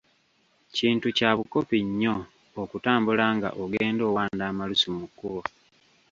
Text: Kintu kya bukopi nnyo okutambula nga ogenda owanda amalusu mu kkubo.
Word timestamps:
Kintu 0.75 1.07
kya 1.17 1.31
bukopi 1.37 1.77
nnyo 1.87 2.15
okutambula 2.61 3.25
nga 3.35 3.49
ogenda 3.63 4.03
owanda 4.09 4.43
amalusu 4.51 4.87
mu 4.97 5.05
kkubo. 5.09 5.41